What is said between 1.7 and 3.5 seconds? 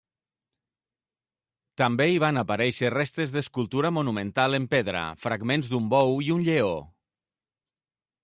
També hi van aparèixer restes